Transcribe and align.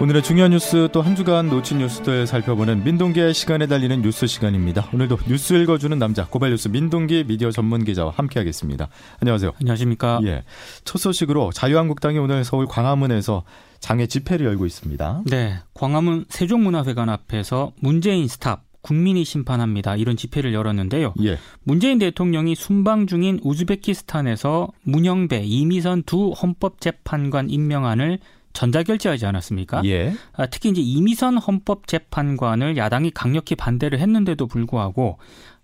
오늘의 0.00 0.22
중요한 0.22 0.52
뉴스 0.52 0.88
또 0.92 1.02
한 1.02 1.14
주간 1.14 1.48
놓친 1.50 1.76
뉴스들 1.76 2.26
살펴보는 2.26 2.84
민동기의 2.84 3.34
시간을 3.34 3.66
달리는 3.66 4.00
뉴스 4.00 4.26
시간입니다. 4.26 4.88
오늘도 4.94 5.18
뉴스 5.28 5.52
읽어주는 5.52 5.98
남자 5.98 6.26
고발 6.26 6.50
뉴스 6.50 6.68
민동기 6.68 7.24
미디어 7.28 7.50
전문 7.50 7.84
기자와 7.84 8.12
함께하겠습니다. 8.16 8.88
안녕하세요. 9.20 9.52
안녕하십니까. 9.60 10.20
예. 10.24 10.44
첫 10.84 10.98
소식으로 10.98 11.52
자유한국당이 11.52 12.18
오늘 12.18 12.44
서울 12.44 12.66
광화문에서 12.66 13.44
장외 13.78 14.06
집회를 14.06 14.46
열고 14.46 14.64
있습니다. 14.64 15.24
네. 15.26 15.58
광화문 15.74 16.24
세종문화회관 16.30 17.10
앞에서 17.10 17.72
문재인 17.80 18.26
STOP 18.26 18.62
국민이 18.80 19.26
심판합니다. 19.26 19.96
이런 19.96 20.16
집회를 20.16 20.54
열었는데요. 20.54 21.12
예. 21.24 21.36
문재인 21.62 21.98
대통령이 21.98 22.54
순방 22.54 23.06
중인 23.06 23.40
우즈베키스탄에서 23.42 24.68
문형배, 24.84 25.42
이미선 25.44 26.04
두 26.04 26.30
헌법재판관 26.30 27.50
임명안을 27.50 28.18
전자결제하지 28.52 29.26
않았습니까? 29.26 29.82
예. 29.84 30.14
아, 30.32 30.46
특히 30.46 30.70
이제 30.70 30.80
이미선 30.80 31.38
헌법재판관을 31.38 32.76
야당이 32.76 33.12
강력히 33.12 33.54
반대를 33.54 33.98
했는데도 34.00 34.46
불구하고 34.46 35.18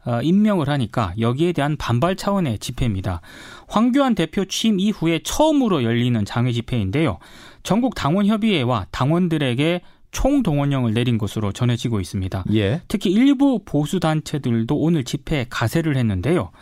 어, 0.04 0.20
임명을 0.22 0.68
하니까 0.68 1.14
여기에 1.18 1.52
대한 1.52 1.76
반발 1.76 2.14
차원의 2.14 2.60
집회입니다. 2.60 3.20
황교안 3.66 4.14
대표 4.14 4.44
취임 4.44 4.78
이후에 4.78 5.20
처음으로 5.24 5.82
열리는 5.82 6.24
장외 6.24 6.52
집회인데요. 6.52 7.18
전국 7.64 7.96
당원협의회와 7.96 8.86
당원들에게 8.92 9.80
총동원령을 10.12 10.94
내린 10.94 11.18
것으로 11.18 11.52
전해지고 11.52 12.00
있습니다. 12.00 12.44
예. 12.54 12.80
특히 12.88 13.10
일부 13.10 13.60
보수 13.64 13.98
단체들도 14.00 14.74
오늘 14.76 15.04
집회에 15.04 15.46
가세를 15.50 15.96
했는데요. 15.96 16.52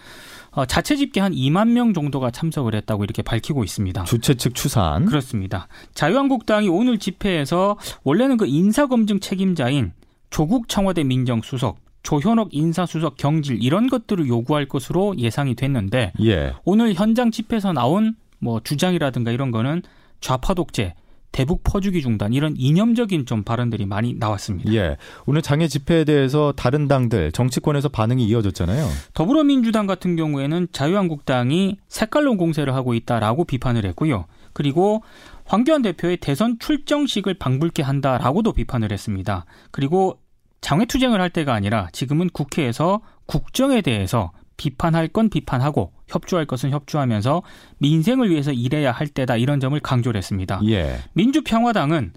어, 0.55 0.65
자체 0.67 0.97
집계 0.97 1.21
한 1.21 1.33
2만 1.33 1.69
명 1.69 1.93
정도가 1.93 2.31
참석을 2.31 2.75
했다고 2.75 3.05
이렇게 3.05 3.23
밝히고 3.23 3.65
있습니다. 3.65 4.05
주최 4.05 4.35
측 4.35 4.55
추산. 4.55 5.05
그렇습니다. 5.07 5.69
자유한국당이 5.95 6.69
오늘 6.69 6.99
집회에서 6.99 7.77
원래는 8.05 8.37
그 8.37 8.47
인사검증 8.47 9.21
책임자인 9.21 9.93
조국 10.31 10.69
청와대 10.69 11.05
민정수석, 11.05 11.79
조현옥 12.03 12.51
인사수석 12.53 13.17
경질 13.17 13.63
이런 13.63 13.89
것들을 13.89 14.27
요구할 14.29 14.67
것으로 14.67 15.17
예상이 15.19 15.55
됐는데 15.55 16.13
예. 16.23 16.55
오늘 16.65 16.95
현장 16.95 17.31
집회에서 17.31 17.73
나온 17.73 18.15
뭐 18.39 18.61
주장이라든가 18.63 19.31
이런 19.31 19.51
거는 19.51 19.83
좌파 20.21 20.55
독재, 20.55 20.95
대북 21.35 21.65
퍼주기 21.65 22.01
중단 22.01 22.33
이런 22.33 22.55
이념적인 22.57 23.27
좀 23.27 23.43
발언들이 23.43 23.87
많이 23.87 24.15
나왔습니다. 24.15 24.73
예. 24.73 24.97
오늘 25.27 25.43
장애 25.43 25.67
집회에 25.67 26.05
대해서 26.05 26.53
다른 26.55 26.87
당들 26.87 27.33
정치권에서 27.33 27.89
반응이 27.89 28.25
이어졌잖아요. 28.25 28.87
더불어민주당 29.15 29.89
같은 29.89 30.15
경우에는 30.15 30.69
자유한국당이 30.71 31.79
색깔론 31.89 32.37
공세를 32.37 32.73
하고 32.77 32.95
있다라고 32.95 33.47
비판을 33.47 33.85
했고요. 33.85 34.27
그리고 34.53 35.03
황교안 35.45 35.83
대표의 35.83 36.19
대선 36.19 36.61
출정식을 36.61 37.35
방불케 37.35 37.83
한다라고도 37.83 38.53
비판을 38.53 38.93
했습니다. 38.93 39.45
그리고 39.73 40.21
장외 40.61 40.85
투쟁을 40.85 41.21
할 41.21 41.31
때가 41.31 41.53
아니라 41.53 41.89
지금은 41.91 42.31
국회에서 42.31 43.01
국정에 43.27 43.81
대해서 43.81 44.31
비판할 44.57 45.09
건 45.09 45.29
비판하고 45.29 45.93
협조할 46.07 46.47
것은 46.47 46.71
협조하면서 46.71 47.43
민생을 47.79 48.31
위해서 48.31 48.53
일해야 48.53 48.93
할 48.93 49.09
때다 49.09 49.37
이런 49.37 49.61
점을 49.61 49.79
강조를 49.79 50.19
했습니다. 50.19 50.61
예. 50.67 50.99
민주평화당은 51.15 52.13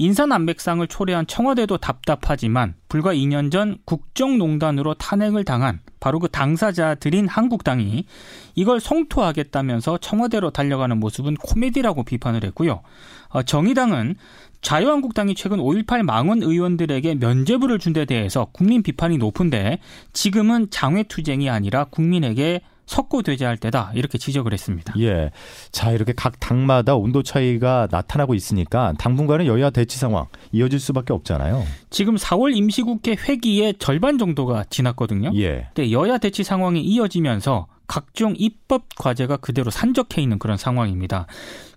인사남맥상을 0.00 0.86
초래한 0.86 1.26
청와대도 1.26 1.76
답답하지만 1.76 2.74
불과 2.88 3.12
2년 3.12 3.52
전 3.52 3.76
국정농단으로 3.84 4.94
탄핵을 4.94 5.44
당한 5.44 5.80
바로 6.00 6.18
그 6.18 6.28
당사자들인 6.28 7.28
한국당이 7.28 8.06
이걸 8.54 8.80
성토하겠다면서 8.80 9.98
청와대로 9.98 10.50
달려가는 10.52 10.98
모습은 10.98 11.34
코미디라고 11.34 12.04
비판을 12.04 12.44
했고요. 12.44 12.80
어, 13.28 13.42
정의당은 13.42 14.16
자유한국당이 14.62 15.34
최근 15.34 15.58
5.18 15.58 16.02
망원 16.02 16.42
의원들에게 16.42 17.14
면죄부를 17.16 17.78
준 17.78 17.90
데 17.90 18.04
대해서 18.04 18.46
국민 18.52 18.84
비판이 18.84 19.18
높은데 19.18 19.80
지금은 20.12 20.68
장외투쟁이 20.70 21.50
아니라 21.50 21.84
국민에게 21.84 22.60
석고되지할 22.86 23.56
때다 23.56 23.90
이렇게 23.94 24.16
지적을 24.18 24.52
했습니다. 24.52 24.94
예. 24.98 25.30
자 25.72 25.90
이렇게 25.90 26.12
각 26.12 26.38
당마다 26.38 26.94
온도 26.94 27.22
차이가 27.24 27.88
나타나고 27.90 28.34
있으니까 28.34 28.94
당분간은 28.98 29.46
여야 29.46 29.70
대치 29.70 29.98
상황 29.98 30.26
이어질 30.52 30.78
수밖에 30.78 31.12
없잖아요. 31.12 31.64
지금 31.90 32.14
4월 32.16 32.54
임시국회 32.56 33.16
회기의 33.28 33.74
절반 33.78 34.18
정도가 34.18 34.64
지났거든요. 34.70 35.32
예. 35.34 35.68
근데 35.74 35.90
여야 35.90 36.18
대치 36.18 36.44
상황이 36.44 36.80
이어지면서 36.80 37.66
각종 37.88 38.34
입법 38.36 38.84
과제가 38.96 39.38
그대로 39.38 39.70
산적해 39.72 40.22
있는 40.22 40.38
그런 40.38 40.56
상황입니다. 40.56 41.26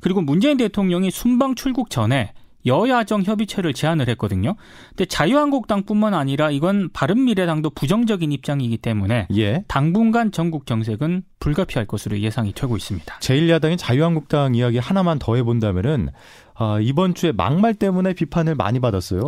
그리고 0.02 0.22
문재인 0.22 0.58
대통령이 0.58 1.10
순방 1.10 1.56
출국 1.56 1.90
전에 1.90 2.34
여야정 2.66 3.24
협의체를 3.24 3.74
제안을 3.74 4.08
했거든요. 4.10 4.56
근데 4.90 5.06
자유한국당뿐만 5.06 6.14
아니라 6.14 6.52
이건 6.52 6.90
바른미래당도 6.94 7.72
부정적인 7.72 8.32
입장이기 8.32 8.78
때문에 8.78 9.28
예. 9.36 9.64
당분간 9.68 10.32
전국 10.32 10.66
정색은 10.66 11.24
불가피할 11.40 11.86
것으로 11.86 12.20
예상이 12.20 12.54
되고 12.54 12.78
있습니다. 12.78 13.20
제1야당인 13.20 13.78
자유한국당 13.78 14.56
이야기 14.56 14.78
하나만 14.78 15.20
더 15.20 15.36
해본다면은 15.36 16.10
아, 16.56 16.80
이번 16.82 17.16
주에 17.16 17.32
막말 17.32 17.74
때문에 17.74 18.14
비판을 18.14 18.56
많이 18.56 18.80
받았어요. 18.80 19.22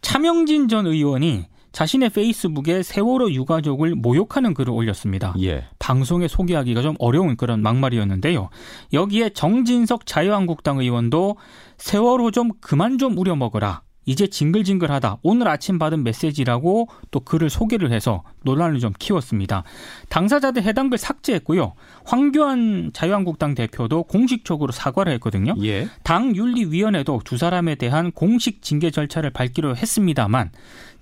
차명진 0.00 0.68
전 0.68 0.86
의원이 0.86 1.46
자신의 1.72 2.10
페이스북에 2.10 2.82
세월호 2.82 3.32
유가족을 3.32 3.94
모욕하는 3.94 4.54
글을 4.54 4.72
올렸습니다. 4.72 5.34
예. 5.40 5.64
방송에 5.78 6.28
소개하기가 6.28 6.82
좀 6.82 6.94
어려운 6.98 7.36
그런 7.36 7.62
막말이었는데요. 7.62 8.50
여기에 8.92 9.30
정진석 9.30 10.06
자유한국당 10.06 10.78
의원도 10.78 11.36
세월호 11.76 12.30
좀 12.30 12.50
그만 12.60 12.98
좀 12.98 13.16
우려먹어라. 13.16 13.82
이제 14.06 14.26
징글징글하다. 14.26 15.18
오늘 15.22 15.48
아침 15.48 15.78
받은 15.78 16.02
메시지라고 16.02 16.88
또 17.10 17.20
글을 17.20 17.50
소개를 17.50 17.92
해서 17.92 18.22
논란을 18.42 18.80
좀 18.80 18.92
키웠습니다. 18.98 19.64
당사자들 20.08 20.62
해당 20.62 20.90
글 20.90 20.98
삭제했고요. 20.98 21.72
황교안 22.04 22.90
자유한국당 22.92 23.54
대표도 23.54 24.04
공식적으로 24.04 24.72
사과를 24.72 25.12
했거든요. 25.14 25.54
예. 25.62 25.88
당 26.02 26.34
윤리위원회도 26.34 27.22
두 27.24 27.36
사람에 27.36 27.74
대한 27.74 28.10
공식 28.12 28.62
징계 28.62 28.90
절차를 28.90 29.30
밟기로 29.30 29.76
했습니다만 29.76 30.50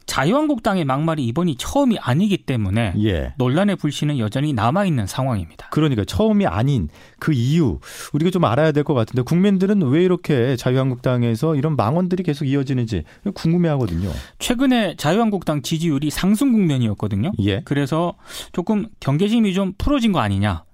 자유한국당의 0.06 0.84
막말이 0.84 1.24
이번이 1.26 1.56
처음이 1.56 1.98
아니기 1.98 2.36
때문에 2.38 2.94
예. 3.02 3.34
논란의 3.38 3.74
불씨는 3.74 4.20
여전히 4.20 4.53
남아 4.53 4.84
있는 4.84 5.04
상황입니다. 5.08 5.66
그러니까 5.72 6.04
처음이 6.04 6.47
아닌 6.47 6.88
그 7.18 7.32
이유 7.32 7.80
우리가 8.12 8.30
좀 8.30 8.44
알아야 8.44 8.70
될 8.70 8.84
것 8.84 8.94
같은데 8.94 9.22
국민들은 9.22 9.82
왜 9.82 10.04
이렇게 10.04 10.54
자유한국당에서 10.54 11.56
이런 11.56 11.74
망언들이 11.74 12.22
계속 12.22 12.44
이어지는지 12.44 13.03
궁금해하거든요. 13.34 14.08
최근에 14.38 14.94
자유한국당 14.97 15.62
지지율이 15.62 16.10
상승 16.10 16.53
국면이었거든요. 16.53 17.32
예. 17.41 17.60
그래서 17.64 18.14
조금 18.52 18.86
경계심이 19.00 19.54
좀 19.54 19.74
풀어진 19.78 20.12
거 20.12 20.20
아니냐. 20.20 20.64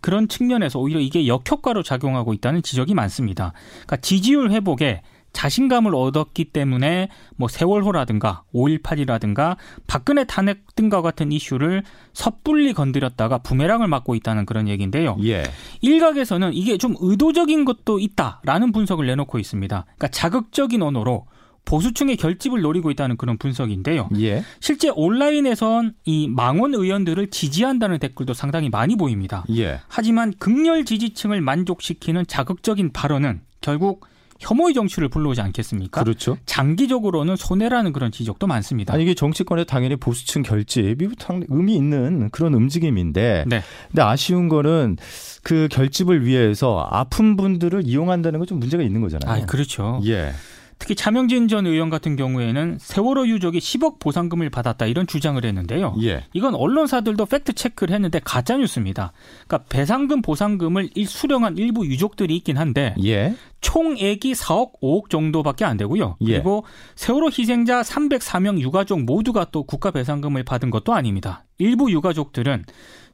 그런 0.00 0.28
측면에서 0.28 0.78
오히려 0.78 0.98
이게 0.98 1.26
역효과로 1.26 1.82
작용하고 1.82 2.32
있다는 2.32 2.62
지적이 2.62 2.94
많습니다. 2.94 3.52
그러니까 3.72 3.96
지지율 3.98 4.50
회복에 4.50 5.02
자신감을 5.32 5.94
얻었기 5.94 6.46
때문에 6.46 7.08
뭐 7.36 7.48
세월호라든가 7.48 8.44
5.18이라든가 8.54 9.56
박근혜 9.86 10.24
탄핵 10.24 10.74
등과 10.74 11.02
같은 11.02 11.32
이슈를 11.32 11.82
섣불리 12.14 12.72
건드렸다가 12.72 13.38
부메랑을 13.38 13.86
맞고 13.88 14.14
있다는 14.14 14.46
그런 14.46 14.68
얘기인데요. 14.68 15.16
예. 15.24 15.44
일각에서는 15.80 16.54
이게 16.54 16.78
좀 16.78 16.94
의도적인 16.98 17.64
것도 17.66 18.00
있다라는 18.00 18.72
분석을 18.72 19.06
내놓고 19.06 19.38
있습니다. 19.38 19.84
그러니까 19.84 20.08
자극적인 20.08 20.82
언어로 20.82 21.26
보수층의 21.68 22.16
결집을 22.16 22.62
노리고 22.62 22.90
있다는 22.90 23.18
그런 23.18 23.36
분석인데요. 23.36 24.08
예. 24.20 24.42
실제 24.58 24.88
온라인에선 24.88 25.92
이 26.06 26.26
망원 26.26 26.74
의원들을 26.74 27.28
지지한다는 27.28 27.98
댓글도 27.98 28.32
상당히 28.32 28.70
많이 28.70 28.96
보입니다. 28.96 29.44
예. 29.54 29.80
하지만 29.86 30.32
극렬 30.38 30.86
지지층을 30.86 31.42
만족시키는 31.42 32.26
자극적인 32.26 32.92
발언은 32.94 33.42
결국 33.60 34.06
혐오의 34.40 34.72
정치를 34.72 35.08
불러오지 35.08 35.40
않겠습니까? 35.42 36.02
그렇죠. 36.02 36.38
장기적으로는 36.46 37.36
손해라는 37.36 37.92
그런 37.92 38.12
지적도 38.12 38.46
많습니다. 38.46 38.94
아니 38.94 39.02
이게 39.02 39.12
정치권에 39.12 39.64
당연히 39.64 39.96
보수층 39.96 40.42
결집이 40.42 41.08
의미 41.48 41.74
있는 41.74 42.30
그런 42.30 42.54
움직임인데, 42.54 43.44
네. 43.46 43.62
근데 43.88 44.02
아쉬운 44.02 44.48
거는 44.48 44.96
그 45.42 45.68
결집을 45.70 46.24
위해서 46.24 46.88
아픈 46.90 47.36
분들을 47.36 47.82
이용한다는 47.84 48.38
건 48.38 48.46
좀 48.48 48.60
문제가 48.60 48.82
있는 48.82 49.02
거잖아요. 49.02 49.42
아, 49.42 49.44
그렇죠. 49.44 50.00
예. 50.06 50.32
특히 50.78 50.94
차명진 50.94 51.48
전 51.48 51.66
의원 51.66 51.90
같은 51.90 52.16
경우에는 52.16 52.78
세월호 52.80 53.26
유족이 53.26 53.58
10억 53.58 53.98
보상금을 53.98 54.48
받았다 54.50 54.86
이런 54.86 55.06
주장을 55.06 55.44
했는데요. 55.44 55.96
예. 56.02 56.24
이건 56.32 56.54
언론사들도 56.54 57.26
팩트 57.26 57.54
체크를 57.54 57.94
했는데 57.94 58.20
가짜 58.24 58.56
뉴스입니다. 58.56 59.12
그러니까 59.46 59.68
배상금 59.68 60.22
보상금을 60.22 60.90
수령한 61.06 61.58
일부 61.58 61.84
유족들이 61.84 62.36
있긴 62.36 62.58
한데 62.58 62.94
예. 63.04 63.34
총액이 63.60 64.34
4억 64.34 64.80
5억 64.80 65.10
정도밖에 65.10 65.64
안 65.64 65.76
되고요. 65.76 66.16
예. 66.22 66.34
그리고 66.34 66.64
세월호 66.94 67.26
희생자 67.26 67.82
304명 67.82 68.60
유가족 68.60 69.02
모두가 69.02 69.46
또 69.50 69.64
국가 69.64 69.90
배상금을 69.90 70.44
받은 70.44 70.70
것도 70.70 70.94
아닙니다. 70.94 71.44
일부 71.58 71.90
유가족들은 71.90 72.64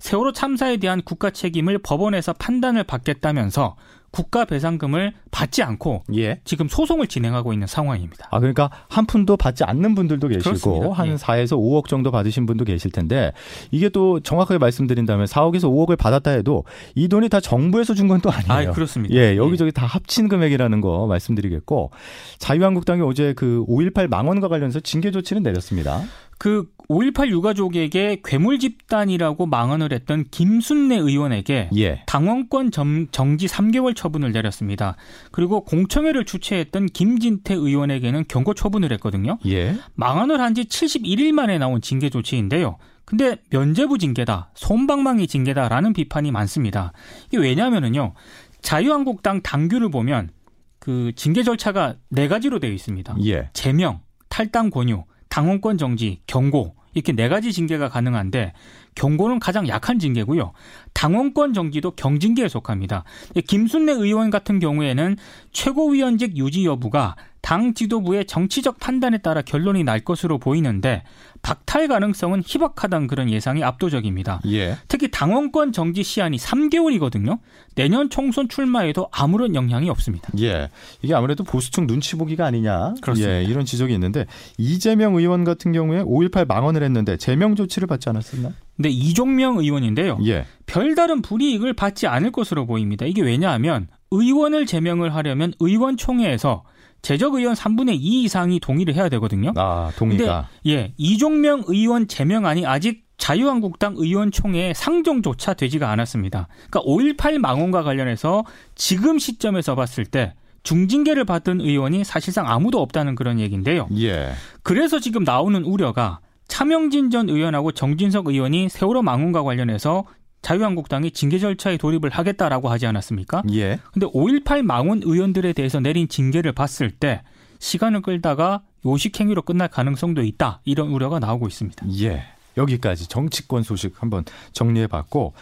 세월호 0.01 0.33
참사에 0.33 0.77
대한 0.77 1.01
국가 1.03 1.31
책임을 1.31 1.79
법원에서 1.79 2.35
판단을 2.35 2.85
받겠다면서 2.85 3.77
국가 4.15 4.45
배상금을 4.45 5.13
받지 5.33 5.65
않고 5.65 6.05
예. 6.15 6.39
지금 6.45 6.69
소송을 6.69 7.09
진행하고 7.09 7.53
있는 7.53 7.67
상황입니다. 7.67 8.29
아 8.31 8.39
그러니까 8.39 8.71
한 8.89 9.07
푼도 9.07 9.37
받지 9.37 9.65
않는 9.65 9.97
분들도 9.97 10.29
계시고 10.29 10.51
그렇습니다. 10.51 10.93
한 10.93 11.09
예. 11.09 11.15
4에서 11.17 11.59
5억 11.59 11.89
정도 11.89 12.13
받으신 12.13 12.47
분도 12.47 12.65
계실 12.65 12.93
텐데 12.93 13.33
이게 13.73 13.89
또 13.89 14.21
정확하게 14.21 14.59
말씀드린다면 14.59 15.27
4억에서 15.27 15.65
5억을 15.65 15.99
받았다 15.99 16.31
해도 16.31 16.65
이 16.95 17.09
돈이 17.09 17.29
다 17.29 17.41
정부에서 17.41 17.95
준 17.95 18.05
건 18.07 18.21
또 18.21 18.31
아니에요. 18.31 18.71
아, 18.71 18.73
그렇습니다. 18.73 19.13
예, 19.17 19.37
여기저기 19.37 19.69
예. 19.69 19.71
다 19.73 19.87
합친 19.87 20.29
금액이라는 20.29 20.81
거 20.81 21.07
말씀드리겠고 21.09 21.91
자유한국당이 22.39 23.03
어제 23.03 23.33
그 23.35 23.65
5.18 23.67 24.09
망원과 24.09 24.47
관련해서 24.47 24.79
징계 24.81 25.11
조치는 25.11 25.43
내렸습니다. 25.43 26.03
그 26.39 26.67
5.18 26.89 27.29
유가족에게 27.29 28.21
괴물 28.25 28.59
집단이라고 28.59 29.47
망언을 29.47 29.93
했던 29.93 30.25
김순례 30.31 30.97
의원에게 30.97 31.71
예. 31.77 32.03
당원권 32.07 32.71
정, 32.71 33.07
지 33.39 33.47
3개월 33.47 33.97
처분을 33.97 34.33
내렸습니다. 34.33 34.97
그리고 35.31 35.65
공청회를 35.65 36.25
주최했던 36.25 36.87
김진태 36.87 37.55
의원에게는 37.55 38.25
경고 38.29 38.55
처분을 38.55 38.93
했거든요. 38.93 39.39
예. 39.47 39.77
망언을 39.95 40.41
한 40.41 40.55
지 40.55 40.65
71일 40.65 41.33
만에 41.33 41.59
나온 41.59 41.81
징계 41.81 42.09
조치인데요. 42.11 42.77
근데 43.05 43.37
면제부 43.51 43.99
징계다, 43.99 44.51
손방망이 44.55 45.27
징계다라는 45.27 45.93
비판이 45.95 46.31
많습니다. 46.31 46.93
이게 47.29 47.39
왜냐하면은요, 47.39 48.15
자유한국당 48.63 49.43
당규를 49.43 49.91
보면 49.91 50.31
그 50.79 51.13
징계 51.17 51.43
절차가 51.43 51.97
네 52.09 52.29
가지로 52.29 52.61
되어 52.61 52.71
있습니다. 52.71 53.17
예. 53.25 53.51
제명, 53.53 54.01
탈당 54.29 54.71
권유, 54.71 55.03
당원권 55.35 55.79
정지, 55.79 56.21
경고 56.29 56.77
이렇게 56.93 57.11
네 57.11 57.29
가지 57.29 57.53
징계가 57.53 57.89
가능한데 57.89 58.53
경고는 58.95 59.41
가장 59.41 59.67
약한 59.67 59.99
징계고요. 59.99 60.53
당원권 60.93 61.55
정지도 61.55 61.91
경징계에 61.91 62.47
속합니다. 62.47 63.03
김순례 63.49 63.95
의원 63.95 64.31
같은 64.31 64.61
경우에는 64.61 65.17
최고위원직 65.51 66.37
유지 66.37 66.65
여부가 66.65 67.17
당 67.45 67.75
지도부의 67.75 68.25
정치적 68.25 68.81
판단에 68.81 69.19
따라 69.19 69.43
결론이 69.43 69.85
날 69.85 70.01
것으로 70.01 70.39
보이는데 70.39 71.03
박탈 71.43 71.89
가능성은 71.89 72.43
희박하다는 72.47 73.07
그런 73.07 73.29
예상이 73.29 73.63
압도적입니다. 73.63 74.41
예. 74.47 74.79
특히 74.89 75.11
당원권 75.11 75.73
정지 75.73 76.03
시한이 76.03 76.39
3개월이거든요. 76.39 77.39
내년 77.75 78.09
총선 78.09 78.49
출마에도 78.49 79.09
아무런 79.13 79.55
영향이 79.55 79.91
없습니다. 79.91 80.31
예. 80.41 80.71
이게 81.03 81.13
아무래도 81.13 81.45
보수층 81.45 81.87
눈치 81.87 82.17
보기가 82.17 82.47
아니냐. 82.47 82.95
그렇습니다. 83.03 83.35
예, 83.35 83.45
이런 83.45 83.67
지적이 83.67 83.93
있는데 83.93 84.25
이재명 84.57 85.15
의원 85.17 85.45
같은 85.45 85.73
경우에 85.73 86.03
5.18 86.03 86.47
망언을 86.47 86.83
했는데 86.83 87.19
제명 87.19 87.57
조치를 87.57 87.87
받지 87.87 88.09
않았었나? 88.09 88.53
근데 88.75 88.89
이종명 88.89 89.59
의원인데요. 89.59 90.19
예. 90.25 90.47
별다른 90.65 91.21
불이익을 91.21 91.75
받지 91.75 92.07
않을 92.07 92.33
것으로 92.33 92.65
보입니다. 92.65 93.05
이게 93.05 93.21
왜냐하면 93.21 93.89
의원을 94.11 94.65
제명을 94.65 95.15
하려면 95.15 95.53
의원총회에서 95.61 96.65
재적 97.05 97.35
의원 97.35 97.55
3분의 97.55 97.99
2 98.01 98.25
이상이 98.25 98.59
동의를 98.59 98.95
해야 98.95 99.11
되거든요. 99.11 99.53
아, 99.57 99.93
동의가. 99.97 100.49
근데, 100.63 100.75
예, 100.75 100.95
이종명 100.97 101.65
의원 101.67 102.09
제명안이 102.09 102.67
아직 102.67 103.05
자유한국당 103.19 103.95
의원총회에 103.97 104.73
상정조차 104.75 105.55
되지가 105.55 105.91
않았습니다. 105.91 106.49
그러니까 106.71 106.81
5.18 106.81 107.39
망원과 107.39 107.83
관련해서 107.83 108.45
지금 108.75 109.19
시점에서 109.19 109.75
봤을 109.75 110.07
때 110.07 110.35
중징계를 110.63 111.27
받은 111.27 111.61
의원이 111.61 112.05
사실상 112.05 112.49
아무도 112.49 112.81
없다는 112.81 113.15
그런 113.15 113.39
얘기인데요. 113.39 113.87
예. 113.99 114.33
그래서 114.63 114.99
지금 114.99 115.25
나오는 115.25 115.63
우려가 115.63 116.21
차명진 116.49 117.11
전 117.11 117.29
의원하고 117.29 117.73
정진석 117.73 118.29
의원이 118.29 118.71
세월호 118.71 119.03
망원과 119.03 119.43
관련해서 119.43 120.05
자유한국당이 120.45 121.11
징계 121.11 121.39
절차에 121.39 121.79
돌입을 121.79 122.11
하겠다라고 122.11 122.69
하지 122.69 122.87
않았습니까? 122.87 123.43
예. 123.53 123.81
근데 123.93 124.07
5.18 124.07 124.63
망원 124.63 125.01
의원들에 125.03 125.55
대해서 125.55 125.81
내린 125.81 126.07
징계를 126.07 126.53
봤을 126.53 126.91
때 126.91 127.23
시간을 127.59 128.03
끌다가 128.03 128.63
요식행위로 128.85 129.43
끝날 129.43 129.69
가능성도 129.69 130.23
있다. 130.23 130.61
이런 130.65 130.89
우려가 130.89 131.19
나오고 131.19 131.49
있습니다. 131.49 131.87
예. 132.03 132.25
여기까지 132.57 133.09
정치권 133.09 133.63
소식 133.63 134.01
한번 134.01 134.25
정리해 134.53 134.87
봤고 134.87 135.33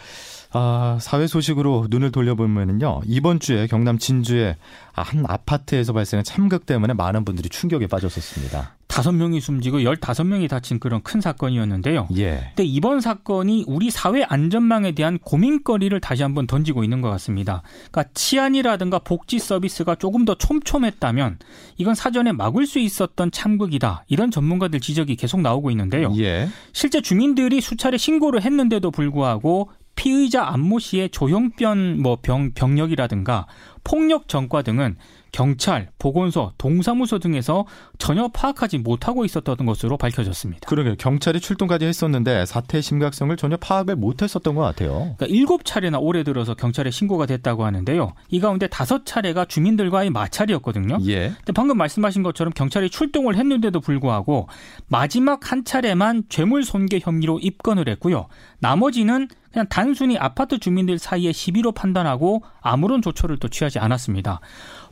아, 0.53 0.99
사회 1.01 1.25
소식으로 1.25 1.87
눈을 1.89 2.11
돌려보면은요. 2.11 3.01
이번 3.05 3.39
주에 3.39 3.65
경남 3.67 3.97
진주의 3.97 4.55
한 4.93 5.25
아파트에서 5.27 5.93
발생한 5.93 6.23
참극 6.23 6.67
때문에 6.67 6.93
많은 6.93 7.25
분들이 7.25 7.49
충격에 7.49 7.87
빠졌었습니다. 7.87 8.75
다섯 8.93 9.11
명이 9.11 9.41
숨지고 9.41 9.81
열다섯 9.81 10.27
명이 10.27 10.47
다친 10.47 10.77
그런 10.77 11.01
큰 11.01 11.19
사건이었는데요. 11.19 12.09
예. 12.17 12.51
근데 12.55 12.63
이번 12.63 13.01
사건이 13.01 13.65
우리 13.65 13.89
사회 13.89 14.21
안전망에 14.21 14.91
대한 14.91 15.17
고민거리를 15.17 15.99
다시 15.99 16.21
한번 16.21 16.45
던지고 16.45 16.83
있는 16.83 17.01
것 17.01 17.09
같습니다. 17.09 17.63
그러니까 17.89 18.11
치안이라든가 18.13 18.99
복지 18.99 19.39
서비스가 19.39 19.95
조금 19.95 20.25
더 20.25 20.35
촘촘했다면 20.35 21.39
이건 21.77 21.95
사전에 21.95 22.33
막을 22.33 22.67
수 22.67 22.77
있었던 22.77 23.31
참극이다. 23.31 24.05
이런 24.09 24.29
전문가들 24.29 24.79
지적이 24.79 25.15
계속 25.15 25.41
나오고 25.41 25.71
있는데요. 25.71 26.13
예. 26.19 26.47
실제 26.71 27.01
주민들이 27.01 27.61
수차례 27.61 27.97
신고를 27.97 28.43
했는데도 28.43 28.91
불구하고 28.91 29.71
피의자 30.03 30.45
안모 30.49 30.79
씨의 30.79 31.11
조형변 31.11 32.01
뭐 32.01 32.17
병, 32.21 32.51
병력이라든가 32.51 33.47
폭력 33.85 34.27
전과 34.27 34.61
등은 34.61 34.97
경찰, 35.31 35.89
보건소, 35.97 36.51
동사무소 36.57 37.19
등에서 37.19 37.65
전혀 37.97 38.27
파악하지 38.27 38.79
못하고 38.79 39.23
있었던 39.23 39.55
것으로 39.65 39.97
밝혀졌습니다. 39.97 40.67
그러게요. 40.67 40.95
경찰이 40.97 41.39
출동까지 41.39 41.85
했었는데 41.85 42.45
사태의 42.45 42.81
심각성을 42.81 43.35
전혀 43.37 43.57
파악을 43.57 43.95
못했었던 43.95 44.53
것 44.53 44.61
같아요. 44.61 45.15
그러니까 45.17 45.25
일곱 45.27 45.65
차례나 45.65 45.99
올해 45.99 46.23
들어서 46.23 46.53
경찰에 46.53 46.91
신고가 46.91 47.25
됐다고 47.25 47.65
하는데요. 47.65 48.13
이 48.29 48.39
가운데 48.41 48.67
다섯 48.67 49.05
차례가 49.05 49.45
주민들과의 49.45 50.11
마찰이었거든요. 50.11 50.99
예. 51.07 51.29
근데 51.29 51.53
방금 51.53 51.77
말씀하신 51.77 52.23
것처럼 52.23 52.53
경찰이 52.53 52.89
출동을 52.89 53.35
했는데도 53.35 53.79
불구하고 53.79 54.49
마지막 54.87 55.51
한 55.51 55.63
차례만 55.65 56.25
죄물 56.29 56.63
손괴 56.63 56.99
혐의로 57.01 57.39
입건을 57.39 57.87
했고요. 57.89 58.27
나머지는 58.59 59.29
그냥 59.53 59.67
단순히 59.69 60.17
아파트 60.17 60.57
주민들 60.57 60.97
사이에 60.97 61.31
시비로 61.31 61.71
판단하고 61.73 62.41
아무런 62.59 63.01
조처를 63.03 63.37
또 63.37 63.47
취하지 63.47 63.77
않았습니다. 63.79 64.39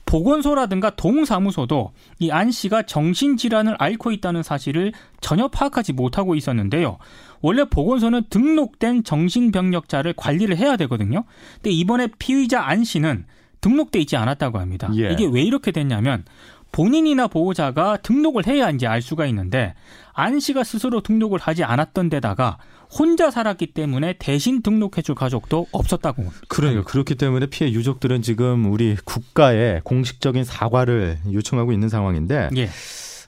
보건소라든가 0.06 0.92
동사무소도 0.92 1.92
이 2.20 2.32
안 2.32 2.52
씨가 2.52 2.84
정신질환을 2.84 3.76
앓고 3.78 4.12
있다는 4.12 4.44
사실을 4.44 4.94
전혀 5.20 5.48
파악하지 5.48 5.94
못하고 5.94 6.36
있었는데요. 6.36 6.98
원래 7.42 7.66
보건소는 7.66 8.24
등록된 8.30 9.04
정신병력자를 9.04 10.14
관리를 10.16 10.58
해야 10.58 10.78
되거든요. 10.78 11.24
근데 11.56 11.72
이번에 11.72 12.08
피의자 12.20 12.62
안 12.62 12.84
씨는 12.84 13.26
등록돼 13.62 14.00
있지 14.00 14.16
않았다고 14.16 14.60
합니다. 14.60 14.90
예. 14.96 15.12
이게 15.12 15.26
왜 15.26 15.42
이렇게 15.42 15.72
됐냐면 15.72 16.24
본인이나 16.72 17.28
보호자가 17.28 17.98
등록을 17.98 18.48
해야 18.48 18.70
이제 18.70 18.88
알 18.88 19.02
수가 19.02 19.26
있는데 19.28 19.74
안 20.14 20.40
씨가 20.40 20.64
스스로 20.64 21.02
등록을 21.02 21.40
하지 21.40 21.64
않았던 21.64 22.10
데다가 22.10 22.58
혼자 22.98 23.32
살았기 23.32 23.68
때문에 23.68 24.16
대신 24.20 24.62
등록해줄 24.62 25.16
가족도 25.16 25.68
없었다고. 25.72 26.26
그러니까 26.48 26.84
그렇기 26.84 27.16
때문에 27.16 27.46
피해 27.48 27.72
유족들은 27.72 28.22
지금 28.22 28.72
우리 28.72 28.96
국가에 29.06 29.80
공식적인 29.84 30.44
사과를 30.44 31.20
요청하고 31.32 31.72
있는 31.72 31.90
상황인데. 31.90 32.50
예. 32.58 32.70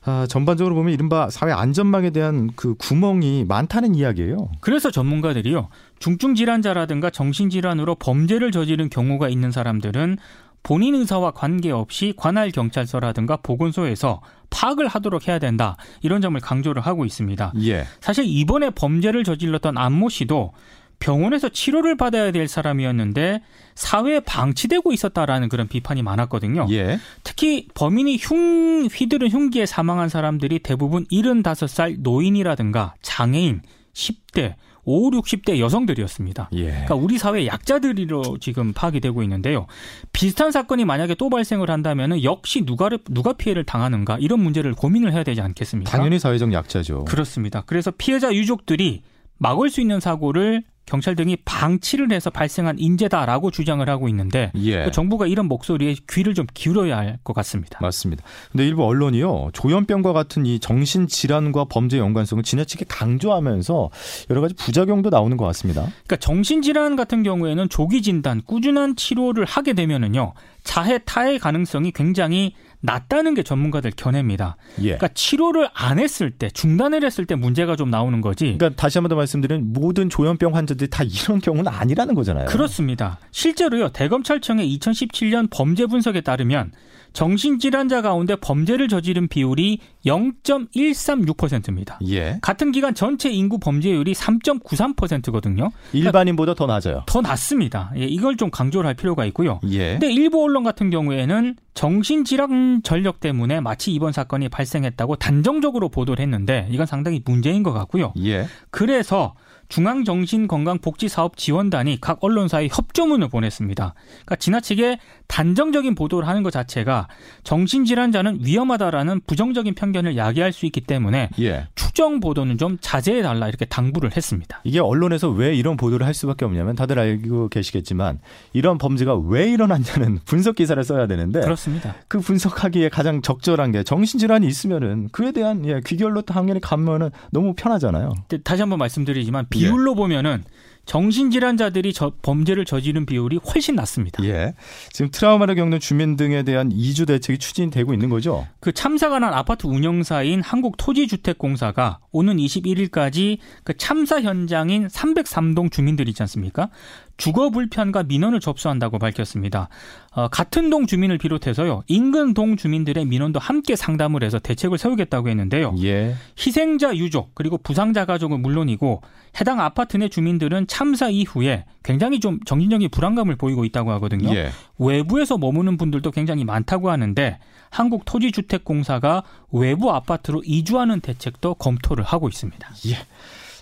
아, 0.06 0.26
전반적으로 0.28 0.76
보면 0.76 0.94
이른바 0.94 1.30
사회 1.30 1.54
안전망에 1.54 2.10
대한 2.10 2.50
그 2.58 2.76
구멍이 2.76 3.46
많다는 3.48 3.96
이야기예요. 3.96 4.50
그래서 4.60 4.92
전문가들이요. 4.92 5.70
중증 6.00 6.36
질환자라든가 6.36 7.10
정신 7.10 7.50
질환으로 7.50 7.96
범죄를 7.96 8.52
저지른 8.52 8.90
경우가 8.90 9.30
있는 9.30 9.52
사람들은 9.52 10.18
본인 10.64 10.96
의사와 10.96 11.32
관계없이 11.32 12.14
관할 12.16 12.52
경찰서라든가 12.52 13.38
보건소에서 13.38 14.22
파악을 14.50 14.88
하도록 14.88 15.28
해야 15.28 15.40
된다. 15.40 15.78
이런 16.02 16.22
점을 16.22 16.40
강조를 16.40 16.82
하고 16.82 17.06
있습니다. 17.06 17.54
예. 17.66 17.86
사실 18.00 18.26
이번에 18.26 18.70
범죄를 18.70 19.24
저질렀던 19.24 19.78
안모 19.78 20.10
씨도 20.10 20.54
병원에서 21.00 21.50
치료를 21.50 21.98
받아야 21.98 22.32
될 22.32 22.48
사람이었는데 22.48 23.42
사회에 23.76 24.22
방치되고 24.22 24.94
있었다라는 24.94 25.50
그런 25.50 25.68
비판이 25.68 26.02
많았거든요. 26.02 26.68
예. 26.72 26.98
특히 27.24 27.68
범인이 27.74 28.18
흉 28.22 28.88
휘두른 28.88 29.30
흉기에 29.30 29.66
사망한 29.66 30.08
사람들이 30.08 30.60
대부분 30.60 31.06
75살 31.08 31.98
노인이라든가 32.00 32.94
장애인, 33.02 33.62
10대, 33.94 34.56
5, 34.86 35.12
60대 35.12 35.60
여성들이었습니다. 35.60 36.50
예. 36.54 36.66
그러니까 36.66 36.96
우리 36.96 37.18
사회 37.18 37.46
약자들이로 37.46 38.38
지금 38.40 38.74
파악이 38.74 39.00
되고 39.00 39.24
있는데요. 39.24 39.68
비슷한 40.12 40.52
사건이 40.52 40.86
만약에 40.86 41.16
또 41.16 41.30
발생을 41.30 41.70
한다면 41.70 42.24
역시 42.24 42.66
누가 42.66 42.90
누가 43.10 43.34
피해를 43.34 43.64
당하는가 43.64 44.18
이런 44.20 44.42
문제를 44.42 44.74
고민을 44.74 45.14
해야 45.14 45.24
되지 45.24 45.42
않겠습니까? 45.42 45.90
당연히 45.90 46.20
사회적 46.20 46.52
약자죠. 46.52 47.06
그렇습니다. 47.06 47.64
그래서 47.66 47.92
피해자 47.92 48.34
유족들이 48.34 49.02
막을 49.38 49.70
수 49.70 49.82
있는 49.82 50.00
사고를 50.00 50.64
경찰 50.86 51.16
등이 51.16 51.38
방치를 51.46 52.12
해서 52.12 52.30
발생한 52.30 52.78
인재다라고 52.78 53.52
주장을 53.52 53.88
하고 53.90 54.10
있는데 54.10 54.52
예. 54.56 54.84
그 54.84 54.92
정부가 54.92 55.28
이런 55.28 55.48
목소리에 55.48 55.96
귀를 56.10 56.34
좀 56.34 56.46
기울여야 56.54 56.98
할 56.98 57.18
것 57.24 57.34
같습니다. 57.34 57.80
맞습니다. 57.82 58.24
근데 58.52 58.66
일부 58.68 58.84
언론이요 58.86 59.52
조현병과 59.54 60.12
같은 60.14 60.46
이 60.46 60.60
정신 60.60 61.08
질환과 61.08 61.66
범죄 61.66 61.98
연관성을 61.98 62.44
지나치게 62.44 62.86
강조하면서 62.90 63.90
여러 64.30 64.42
가지 64.42 64.54
부작용도 64.56 65.10
나오는 65.10 65.38
것 65.38 65.46
같습니다. 65.46 65.82
그러니까 65.84 66.16
정신 66.18 66.62
질환 66.62 66.96
같은 66.96 67.24
경우에는 67.24 67.70
조기 67.70 68.02
진단, 68.02 68.42
꾸준한 68.46 68.96
치료를 68.96 69.46
하게 69.46 69.74
되면은요 69.74 70.34
자해 70.64 71.00
타해 71.06 71.38
가능성이 71.38 71.92
굉장히 71.92 72.54
낮다는 72.86 73.34
게 73.34 73.44
전문가들 73.44 73.92
견해입니다. 73.96 74.58
예. 74.80 74.84
그러니까 74.98 75.08
치료를 75.08 75.70
안 75.74 76.00
했을 76.00 76.32
때 76.32 76.50
중단을 76.50 77.04
했을 77.06 77.26
때 77.26 77.36
문제가 77.36 77.78
좀 77.78 77.90
나오는 77.90 78.20
거지. 78.20 78.56
그러니까 78.58 78.70
다시 78.80 78.98
한 78.98 79.04
번 79.04 79.10
더 79.10 79.16
말씀드리면 79.16 79.72
모든 79.74 80.10
조현병 80.10 80.54
환자들이 80.56 80.90
다 80.90 81.04
이런 81.04 81.40
경우는 81.40 81.72
아니라는 81.72 82.14
거잖아요. 82.14 82.46
그렇습니다. 82.48 83.20
실제로요 83.32 83.90
대검찰청의 83.90 84.78
2017년 84.78 85.48
범죄 85.50 85.86
분석에 85.86 86.22
따르면 86.22 86.72
정신질환자 87.14 88.02
가운데 88.02 88.36
범죄를 88.36 88.88
저지른 88.88 89.28
비율이 89.28 89.80
0.136%입니다. 90.06 92.00
예. 92.08 92.40
같은 92.42 92.72
기간 92.72 92.94
전체 92.94 93.30
인구 93.30 93.60
범죄율이 93.60 94.14
3.93%거든요. 94.14 95.72
일반인보다 95.94 96.54
그러니까 96.54 96.66
더 96.66 96.74
낮아요. 96.74 97.04
더 97.06 97.22
낮습니다. 97.22 97.92
예, 97.98 98.06
이걸 98.06 98.36
좀 98.36 98.50
강조를 98.50 98.88
할 98.88 98.96
필요가 98.96 99.26
있고요. 99.26 99.60
예. 99.70 99.94
근데 99.94 100.12
일부 100.12 100.44
언론 100.44 100.64
같은 100.64 100.90
경우에는 100.90 101.56
정신질환 101.74 102.82
전력 102.84 103.20
때문에 103.20 103.62
마치 103.62 103.94
이번 103.94 104.12
사건이 104.12 104.50
발생했다고 104.50 105.16
단정적으로 105.18 105.90
보도를 105.90 106.22
했는데 106.22 106.68
이건 106.72 106.86
상당히 106.86 107.22
문제인 107.24 107.64
것 107.64 107.74
같고요. 107.74 108.14
예. 108.24 108.46
그래서 108.70 109.36
중앙정신건강복지사업지원단이 109.74 112.00
각 112.00 112.24
언론사에 112.24 112.70
협조문을 112.72 113.30
보냈습니다. 113.30 113.96
그러니까 113.96 114.36
지나치게 114.36 115.00
단정적인 115.28 115.96
보도를 115.96 116.28
하는 116.28 116.44
것 116.44 116.52
자체가 116.52 117.08
정신질환자는 117.44 118.42
위험하다라는 118.42 119.22
부정적인 119.26 119.74
편견을 119.74 120.16
야기할 120.16 120.54
수 120.54 120.68
있기 120.68 120.82
때문에 120.82 121.32
예. 121.40 121.66
추정 121.74 122.20
보도는 122.20 122.60
좀 122.60 122.78
자제해 122.82 123.24
달라 123.24 123.48
이렇게 123.48 123.66
당부를 123.66 124.16
했습니다. 124.16 124.62
이게 124.64 124.80
언론에서 124.80 125.30
왜 125.30 125.56
이런 125.56 125.76
보도를 125.76 126.06
할 126.06 126.14
수밖에 126.14 126.46
없냐면 126.46 126.76
다들 126.76 127.00
알고 127.00 127.50
계시겠지만 127.50 128.20
이런 128.54 128.78
범죄가 128.78 129.16
왜 129.16 129.50
일어났냐는 129.50 130.20
분석 130.26 130.58
기사를 130.58 130.84
써야 130.84 131.08
되는데 131.08 131.42
그렇습니다. 131.42 131.96
그 132.08 132.20
분석하기에 132.20 132.90
가장 132.90 133.24
적절한 133.24 133.72
게 133.72 133.82
정신질환이 133.82 134.46
있으면은 134.46 135.10
그에 135.12 135.32
대한 135.32 135.66
예, 135.66 135.82
귀결로 135.84 136.22
당연히 136.22 136.62
가면은 136.62 137.10
너무 137.32 137.56
편하잖아요. 137.56 138.14
다시 138.44 138.62
한번 138.62 138.78
말씀드리지만 138.78 139.48
비 139.50 139.63
율로 139.64 139.92
예. 139.92 139.96
보면은 139.96 140.44
정신질환자들이 140.86 141.94
저, 141.94 142.12
범죄를 142.22 142.66
저지른 142.66 143.06
비율이 143.06 143.38
훨씬 143.38 143.76
낮습니다. 143.76 144.24
예. 144.26 144.54
지금 144.92 145.10
트라우마를 145.12 145.56
겪는 145.56 145.80
주민 145.80 146.18
등에 146.18 146.44
대한 146.44 146.72
이주 146.72 147.06
대책이 147.06 147.40
추진되고 147.40 147.94
있는 147.94 148.10
거죠? 148.10 148.48
그 148.60 148.74
참사가 148.74 149.20
난 149.20 149.34
아파트 149.34 149.66
운영사인 149.66 150.42
한국토지주택공사가 150.42 152.00
오는 152.12 152.36
21일까지 152.38 153.38
그 153.64 153.78
참사 153.78 154.22
현장인 154.22 154.88
303동 154.88 155.72
주민들 155.72 156.10
있지 156.10 156.22
않습니까? 156.24 156.70
주거 157.18 157.50
불편과 157.50 158.04
민원을 158.04 158.40
접수한다고 158.40 159.00
밝혔습니다. 159.00 159.70
어, 160.12 160.28
같은 160.28 160.70
동 160.70 160.86
주민을 160.86 161.18
비롯해서요 161.18 161.84
인근 161.88 162.34
동 162.34 162.58
주민들의 162.58 163.06
민원도 163.06 163.40
함께 163.40 163.76
상담을 163.76 164.24
해서 164.24 164.40
대책을 164.40 164.78
세우겠다고 164.78 165.30
했는데요. 165.30 165.76
예. 165.84 166.16
희생자 166.38 166.96
유족 166.96 167.36
그리고 167.36 167.58
부상자 167.58 168.06
가족은 168.06 168.42
물론이고 168.42 169.02
해당 169.40 169.60
아파트 169.60 169.98
내 169.98 170.10
주민들은 170.10 170.68
참사 170.68 171.10
이후에 171.10 171.66
굉장히 171.84 172.20
좀 172.20 172.40
정신적인 172.46 172.90
불안감을 172.90 173.36
보이고 173.36 173.66
있다고 173.66 173.92
하거든요. 173.94 174.34
예. 174.36 174.52
외부에서 174.78 175.38
머무는 175.38 175.78
분들도 175.78 176.12
굉장히 176.12 176.44
많다고 176.46 176.90
하는데 176.90 177.40
한국토지주택공사가 177.70 179.24
외부 179.52 179.92
아파트로 179.92 180.44
이주하는 180.46 181.00
대책도 181.00 181.56
검토를 181.56 182.04
하고 182.04 182.30
있습니다. 182.30 182.70
예. 182.88 182.98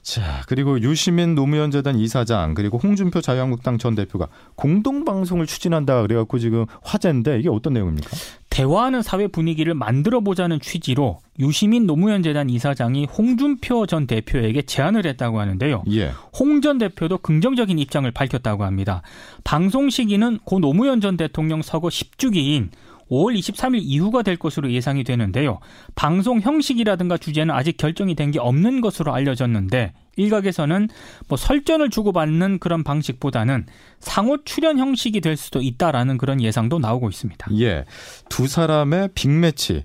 자, 0.01 0.41
그리고 0.47 0.79
유시민 0.81 1.35
노무현 1.35 1.69
재단 1.69 1.97
이사장 1.97 2.55
그리고 2.55 2.79
홍준표 2.79 3.21
자유한국당 3.21 3.77
전 3.77 3.93
대표가 3.93 4.27
공동 4.55 5.05
방송을 5.05 5.45
추진한다 5.45 6.01
그래 6.01 6.15
갖고 6.15 6.39
지금 6.39 6.65
화제인데 6.81 7.39
이게 7.39 7.49
어떤 7.49 7.73
내용입니까? 7.73 8.09
대화하는 8.49 9.01
사회 9.01 9.27
분위기를 9.27 9.73
만들어 9.73 10.19
보자는 10.19 10.59
취지로 10.59 11.19
유시민 11.39 11.85
노무현 11.85 12.21
재단 12.23 12.49
이사장이 12.49 13.05
홍준표 13.05 13.85
전 13.85 14.07
대표에게 14.07 14.63
제안을 14.63 15.05
했다고 15.05 15.39
하는데요. 15.39 15.83
예. 15.91 16.11
홍전 16.37 16.77
대표도 16.79 17.19
긍정적인 17.19 17.79
입장을 17.79 18.09
밝혔다고 18.11 18.65
합니다. 18.65 19.03
방송 19.43 19.89
시기는 19.89 20.39
고 20.43 20.59
노무현 20.59 20.99
전 20.99 21.15
대통령 21.15 21.61
서거 21.61 21.87
10주기인 21.87 22.69
5월 23.11 23.37
23일 23.37 23.81
이후가 23.83 24.23
될 24.23 24.37
것으로 24.37 24.71
예상이 24.71 25.03
되는데요. 25.03 25.59
방송 25.95 26.39
형식이라든가 26.41 27.17
주제는 27.17 27.53
아직 27.53 27.77
결정이 27.77 28.15
된 28.15 28.31
게 28.31 28.39
없는 28.39 28.79
것으로 28.79 29.13
알려졌는데 29.13 29.91
일각에서는 30.15 30.87
뭐 31.27 31.37
설전을 31.37 31.89
주고받는 31.89 32.59
그런 32.59 32.83
방식보다는 32.83 33.65
상호 33.99 34.43
출연 34.45 34.77
형식이 34.79 35.19
될 35.19 35.35
수도 35.35 35.61
있다라는 35.61 36.17
그런 36.17 36.41
예상도 36.41 36.79
나오고 36.79 37.09
있습니다. 37.09 37.47
예. 37.59 37.83
두 38.29 38.47
사람의 38.47 39.09
빅매치. 39.15 39.83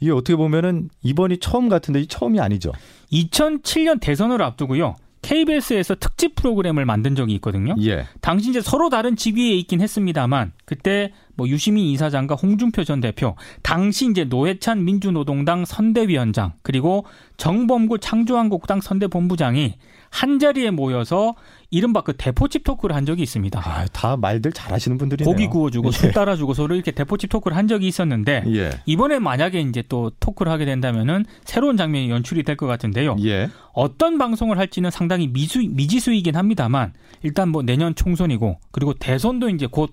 이게 0.00 0.10
어떻게 0.10 0.34
보면은 0.36 0.90
이번이 1.02 1.38
처음 1.38 1.68
같은데 1.68 2.00
이 2.00 2.06
처음이 2.06 2.40
아니죠. 2.40 2.72
2007년 3.12 4.00
대선을 4.00 4.42
앞두고요. 4.42 4.96
KBS에서 5.24 5.94
특집 5.94 6.34
프로그램을 6.34 6.84
만든 6.84 7.14
적이 7.14 7.34
있거든요. 7.36 7.74
예. 7.80 8.06
당시 8.20 8.50
이제 8.50 8.60
서로 8.60 8.90
다른 8.90 9.16
직위에 9.16 9.54
있긴 9.54 9.80
했습니다만 9.80 10.52
그때 10.66 11.12
뭐 11.34 11.48
유시민 11.48 11.86
이사장과 11.86 12.34
홍준표 12.34 12.84
전 12.84 13.00
대표, 13.00 13.34
당시 13.62 14.08
이제 14.10 14.24
노회찬 14.24 14.84
민주노동당 14.84 15.64
선대위원장 15.64 16.52
그리고 16.62 17.06
정범구 17.38 17.98
창조한국당 17.98 18.80
선대본부장이 18.80 19.74
한 20.14 20.38
자리에 20.38 20.70
모여서 20.70 21.34
이른바 21.70 22.02
그 22.02 22.12
대포집 22.16 22.62
토크를 22.62 22.94
한 22.94 23.04
적이 23.04 23.24
있습니다. 23.24 23.60
아, 23.64 23.84
다 23.92 24.16
말들 24.16 24.52
잘하시는 24.52 24.96
분들이네요. 24.96 25.28
고기 25.28 25.48
구워주고 25.48 25.90
술 25.90 26.10
예. 26.10 26.12
따라주고 26.12 26.54
서로 26.54 26.76
이렇게 26.76 26.92
대포집 26.92 27.28
토크를 27.30 27.56
한 27.56 27.66
적이 27.66 27.88
있었는데 27.88 28.44
예. 28.54 28.70
이번에 28.86 29.18
만약에 29.18 29.60
이제 29.60 29.82
또 29.88 30.12
토크를 30.20 30.52
하게 30.52 30.66
된다면은 30.66 31.24
새로운 31.44 31.76
장면이 31.76 32.10
연출이 32.10 32.44
될 32.44 32.54
것 32.54 32.68
같은데요. 32.68 33.16
예. 33.24 33.50
어떤 33.72 34.16
방송을 34.18 34.56
할지는 34.56 34.92
상당히 34.92 35.26
미수, 35.26 35.58
미지수이긴 35.68 36.36
합니다만 36.36 36.92
일단 37.24 37.48
뭐 37.48 37.62
내년 37.62 37.96
총선이고 37.96 38.60
그리고 38.70 38.94
대선도 38.94 39.48
이제 39.48 39.66
곧 39.68 39.90
어, 39.90 39.92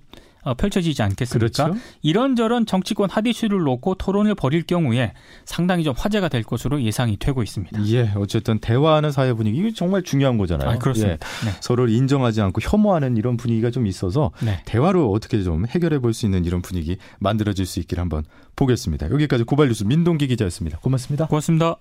펼쳐지지 0.58 1.02
않겠습니까? 1.04 1.38
그렇죠? 1.66 1.80
이런저런 2.02 2.66
정치권 2.66 3.10
핫이슈를 3.10 3.60
놓고 3.60 3.96
토론을 3.96 4.36
벌일 4.36 4.64
경우에 4.64 5.14
상당히 5.46 5.84
좀 5.84 5.94
화제가 5.98 6.30
될 6.30 6.44
것으로 6.44 6.82
예상이 6.82 7.18
되고 7.18 7.44
있습니다. 7.44 7.86
예, 7.88 8.12
어쨌든 8.16 8.60
대화하는 8.60 9.12
사회 9.12 9.34
분위기 9.34 9.58
이게 9.58 9.74
정말 9.74 10.04
중요한 10.04 10.38
거잖아요. 10.38 10.70
아, 10.70 10.78
그렇습니다. 10.78 11.28
예, 11.44 11.50
네. 11.50 11.56
서로를 11.62 11.94
인정하지 11.94 12.42
않고 12.42 12.62
혐오하는 12.62 13.18
이런 13.18 13.38
분위기가 13.38 13.72
좀 13.72 13.88
있어서 13.88 14.32
네. 14.44 14.62
대화로 14.66 15.12
어떻게 15.12 15.42
좀 15.44 15.66
해결해 15.68 16.00
볼 16.00 16.12
수 16.14 16.26
있는 16.26 16.44
이런 16.44 16.62
분위기 16.62 16.98
만들어질 17.20 17.66
수 17.66 17.80
있기를 17.80 18.02
한번 18.02 18.24
보겠습니다. 18.58 19.10
여기까지 19.12 19.46
고발뉴스 19.46 19.86
민동기 19.86 20.28
기자였습니다. 20.28 20.80
고맙습니다. 20.80 21.28
고맙습니다. 21.28 21.78